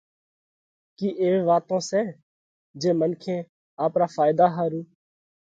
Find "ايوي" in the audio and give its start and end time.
1.21-1.41